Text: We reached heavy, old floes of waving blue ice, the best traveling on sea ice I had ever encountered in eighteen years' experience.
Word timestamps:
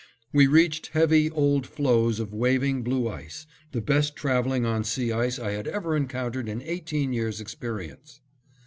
We 0.33 0.47
reached 0.47 0.87
heavy, 0.93 1.29
old 1.29 1.67
floes 1.67 2.19
of 2.19 2.33
waving 2.33 2.81
blue 2.81 3.07
ice, 3.07 3.45
the 3.71 3.81
best 3.81 4.15
traveling 4.15 4.65
on 4.65 4.83
sea 4.83 5.11
ice 5.11 5.37
I 5.37 5.51
had 5.51 5.67
ever 5.67 5.95
encountered 5.95 6.49
in 6.49 6.59
eighteen 6.63 7.13
years' 7.13 7.39
experience. 7.39 8.19